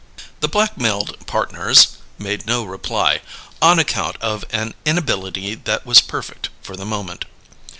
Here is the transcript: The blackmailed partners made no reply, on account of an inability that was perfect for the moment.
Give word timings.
The 0.39 0.47
blackmailed 0.47 1.27
partners 1.27 1.97
made 2.17 2.47
no 2.47 2.63
reply, 2.63 3.21
on 3.61 3.77
account 3.77 4.15
of 4.19 4.43
an 4.49 4.73
inability 4.83 5.53
that 5.53 5.85
was 5.85 6.01
perfect 6.01 6.49
for 6.63 6.75
the 6.75 6.85
moment. 6.87 7.25